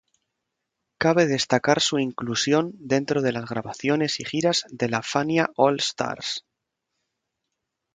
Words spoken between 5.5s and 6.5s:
All-Stars.